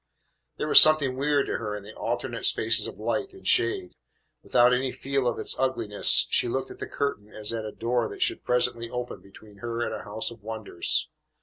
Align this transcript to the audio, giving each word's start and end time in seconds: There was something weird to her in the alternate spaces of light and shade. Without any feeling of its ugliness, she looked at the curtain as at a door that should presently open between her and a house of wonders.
There 0.57 0.67
was 0.67 0.81
something 0.81 1.15
weird 1.15 1.45
to 1.45 1.59
her 1.59 1.75
in 1.75 1.83
the 1.83 1.93
alternate 1.93 2.47
spaces 2.47 2.87
of 2.87 2.97
light 2.97 3.33
and 3.33 3.45
shade. 3.47 3.93
Without 4.41 4.73
any 4.73 4.91
feeling 4.91 5.31
of 5.31 5.37
its 5.37 5.55
ugliness, 5.59 6.25
she 6.31 6.47
looked 6.47 6.71
at 6.71 6.79
the 6.79 6.87
curtain 6.87 7.29
as 7.29 7.53
at 7.53 7.65
a 7.65 7.71
door 7.71 8.09
that 8.09 8.23
should 8.23 8.43
presently 8.43 8.89
open 8.89 9.21
between 9.21 9.57
her 9.57 9.81
and 9.85 9.93
a 9.93 10.01
house 10.03 10.31
of 10.31 10.41
wonders. 10.41 11.07